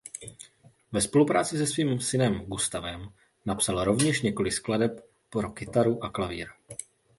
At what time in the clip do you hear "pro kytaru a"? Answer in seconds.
5.29-6.09